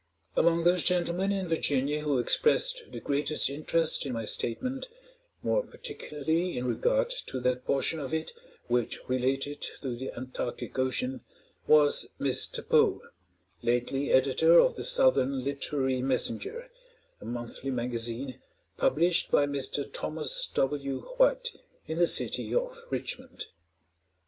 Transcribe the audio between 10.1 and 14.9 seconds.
Antarctic Ocean, was Mr. Poe, lately editor of the